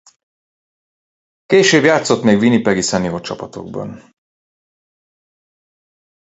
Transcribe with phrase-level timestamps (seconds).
[1.45, 4.15] Később játszott még winnipegi szenior csapatokban.